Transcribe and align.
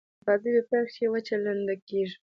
د 0.21 0.21
بازي 0.25 0.49
په 0.55 0.63
پیل 0.69 0.85
کښي 0.89 1.05
وچه 1.11 1.35
لنده 1.45 1.75
کیږي. 1.87 2.15